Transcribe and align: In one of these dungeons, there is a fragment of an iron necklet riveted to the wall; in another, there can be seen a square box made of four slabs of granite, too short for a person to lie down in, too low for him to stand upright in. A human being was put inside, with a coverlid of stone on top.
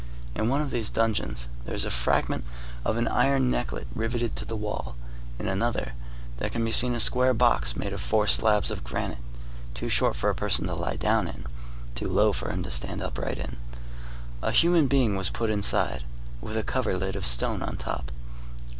In 0.33 0.49
one 0.49 0.63
of 0.63 0.71
these 0.71 0.89
dungeons, 0.89 1.45
there 1.65 1.75
is 1.75 1.85
a 1.85 1.91
fragment 1.91 2.43
of 2.83 2.97
an 2.97 3.07
iron 3.07 3.51
necklet 3.51 3.85
riveted 3.93 4.35
to 4.35 4.45
the 4.45 4.55
wall; 4.55 4.95
in 5.37 5.47
another, 5.47 5.91
there 6.37 6.49
can 6.49 6.65
be 6.65 6.71
seen 6.71 6.95
a 6.95 6.99
square 6.99 7.35
box 7.35 7.75
made 7.75 7.93
of 7.93 8.01
four 8.01 8.25
slabs 8.25 8.71
of 8.71 8.83
granite, 8.83 9.19
too 9.75 9.89
short 9.89 10.15
for 10.15 10.31
a 10.31 10.33
person 10.33 10.65
to 10.65 10.73
lie 10.73 10.95
down 10.95 11.27
in, 11.27 11.45
too 11.93 12.07
low 12.07 12.33
for 12.33 12.49
him 12.49 12.63
to 12.63 12.71
stand 12.71 12.99
upright 13.03 13.37
in. 13.37 13.57
A 14.41 14.49
human 14.49 14.87
being 14.87 15.15
was 15.15 15.29
put 15.29 15.51
inside, 15.51 16.03
with 16.41 16.57
a 16.57 16.63
coverlid 16.63 17.15
of 17.15 17.27
stone 17.27 17.61
on 17.61 17.77
top. 17.77 18.09